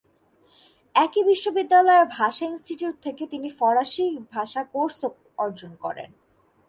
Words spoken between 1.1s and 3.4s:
বিশ্ববিদ্যালয়ের ভাষা ইনস্টিটিউট থেকে